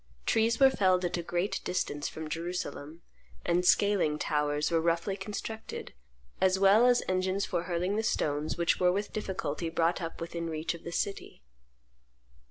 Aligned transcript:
Trees 0.25 0.59
were 0.59 0.71
felled 0.71 1.05
at 1.05 1.17
a 1.17 1.21
great 1.21 1.61
distance 1.63 2.07
from 2.07 2.27
Jerusalem; 2.27 3.03
and 3.45 3.63
scaling 3.63 4.17
towers 4.17 4.71
were 4.71 4.81
roughly 4.81 5.15
constructed, 5.15 5.93
as 6.41 6.57
well 6.57 6.87
as 6.87 7.03
engines 7.07 7.45
for 7.45 7.65
hurling 7.65 7.97
the 7.97 8.01
stones 8.01 8.57
which 8.57 8.79
were 8.79 8.91
with 8.91 9.13
difficulty 9.13 9.69
brought 9.69 10.01
up 10.01 10.19
within 10.19 10.49
reach 10.49 10.73
of 10.73 10.83
the 10.83 10.91
city. 10.91 11.43